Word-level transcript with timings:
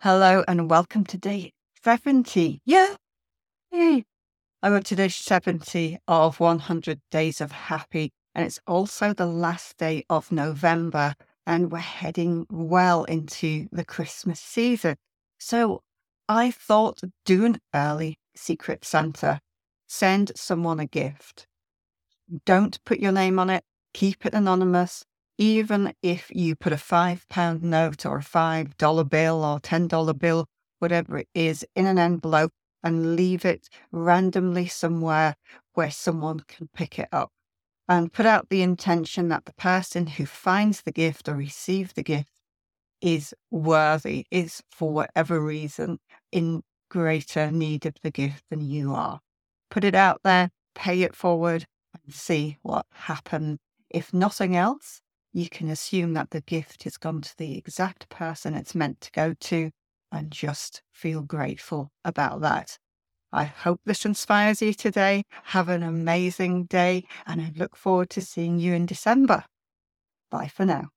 Hello 0.00 0.44
and 0.46 0.70
welcome 0.70 1.02
to 1.06 1.18
day 1.18 1.52
70. 1.82 2.60
Yeah. 2.64 2.94
Yay. 3.72 4.04
I'm 4.62 4.74
up 4.74 4.84
to 4.84 4.94
day 4.94 5.08
70 5.08 5.98
of 6.06 6.38
100 6.38 7.00
Days 7.10 7.40
of 7.40 7.50
Happy, 7.50 8.12
and 8.32 8.46
it's 8.46 8.60
also 8.64 9.12
the 9.12 9.26
last 9.26 9.76
day 9.76 10.04
of 10.08 10.30
November, 10.30 11.16
and 11.48 11.72
we're 11.72 11.78
heading 11.78 12.46
well 12.48 13.02
into 13.06 13.66
the 13.72 13.84
Christmas 13.84 14.38
season. 14.38 14.94
So 15.40 15.82
I 16.28 16.52
thought 16.52 17.00
do 17.24 17.44
an 17.44 17.58
early 17.74 18.20
Secret 18.36 18.84
Santa, 18.84 19.40
send 19.88 20.30
someone 20.36 20.78
a 20.78 20.86
gift. 20.86 21.48
Don't 22.46 22.78
put 22.84 23.00
your 23.00 23.10
name 23.10 23.40
on 23.40 23.50
it, 23.50 23.64
keep 23.94 24.24
it 24.24 24.32
anonymous, 24.32 25.04
even 25.38 25.94
if 26.02 26.30
you 26.34 26.56
put 26.56 26.72
a 26.72 26.76
five 26.76 27.26
pound 27.28 27.62
note 27.62 28.04
or 28.04 28.18
a 28.18 28.22
five 28.22 28.76
dollar 28.76 29.04
bill 29.04 29.44
or 29.44 29.60
ten 29.60 29.86
dollar 29.86 30.12
bill, 30.12 30.46
whatever 30.80 31.18
it 31.18 31.28
is, 31.34 31.64
in 31.74 31.86
an 31.86 31.98
envelope 31.98 32.52
and 32.82 33.16
leave 33.16 33.44
it 33.44 33.68
randomly 33.90 34.66
somewhere 34.66 35.34
where 35.74 35.90
someone 35.90 36.40
can 36.40 36.68
pick 36.74 36.98
it 36.98 37.08
up. 37.12 37.30
And 37.88 38.12
put 38.12 38.26
out 38.26 38.50
the 38.50 38.62
intention 38.62 39.28
that 39.28 39.46
the 39.46 39.54
person 39.54 40.06
who 40.06 40.26
finds 40.26 40.82
the 40.82 40.92
gift 40.92 41.28
or 41.28 41.34
receives 41.34 41.94
the 41.94 42.02
gift 42.02 42.28
is 43.00 43.32
worthy, 43.50 44.26
is 44.30 44.62
for 44.70 44.92
whatever 44.92 45.40
reason 45.40 45.98
in 46.32 46.62
greater 46.90 47.50
need 47.50 47.86
of 47.86 47.94
the 48.02 48.10
gift 48.10 48.44
than 48.50 48.60
you 48.60 48.92
are. 48.92 49.20
Put 49.70 49.84
it 49.84 49.94
out 49.94 50.20
there, 50.24 50.50
pay 50.74 51.02
it 51.02 51.14
forward, 51.14 51.64
and 51.94 52.12
see 52.12 52.58
what 52.62 52.86
happens. 52.92 53.58
If 53.90 54.12
nothing 54.12 54.56
else, 54.56 55.00
you 55.32 55.48
can 55.48 55.68
assume 55.68 56.14
that 56.14 56.30
the 56.30 56.40
gift 56.40 56.84
has 56.84 56.96
gone 56.96 57.20
to 57.20 57.36
the 57.36 57.56
exact 57.56 58.08
person 58.08 58.54
it's 58.54 58.74
meant 58.74 59.00
to 59.02 59.10
go 59.12 59.34
to 59.34 59.70
and 60.10 60.30
just 60.30 60.82
feel 60.92 61.22
grateful 61.22 61.90
about 62.04 62.40
that. 62.40 62.78
I 63.32 63.44
hope 63.44 63.80
this 63.84 64.06
inspires 64.06 64.62
you 64.62 64.72
today. 64.72 65.22
Have 65.44 65.68
an 65.68 65.82
amazing 65.82 66.64
day, 66.64 67.04
and 67.26 67.42
I 67.42 67.52
look 67.54 67.76
forward 67.76 68.08
to 68.10 68.22
seeing 68.22 68.58
you 68.58 68.72
in 68.72 68.86
December. 68.86 69.44
Bye 70.30 70.48
for 70.48 70.64
now. 70.64 70.88